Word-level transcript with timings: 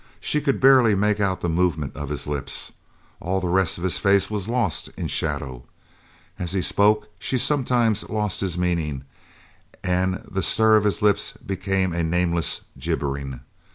She 0.19 0.41
could 0.41 0.59
barely 0.59 0.95
make 0.95 1.19
out 1.19 1.41
the 1.41 1.47
movement 1.47 1.95
of 1.95 2.09
his 2.09 2.25
lips. 2.25 2.71
All 3.19 3.39
the 3.39 3.47
rest 3.49 3.77
of 3.77 3.83
his 3.83 3.99
face 3.99 4.31
was 4.31 4.47
lost 4.47 4.87
in 4.97 5.05
shadow. 5.07 5.63
As 6.39 6.53
he 6.53 6.63
spoke 6.63 7.09
she 7.19 7.37
sometimes 7.37 8.09
lost 8.09 8.41
his 8.41 8.57
meaning 8.57 9.03
and 9.83 10.25
the 10.27 10.41
stir 10.41 10.75
of 10.75 10.85
his 10.85 11.03
lips 11.03 11.33
became 11.33 11.93
a 11.93 12.01
nameless 12.01 12.61
gibbering. 12.79 13.41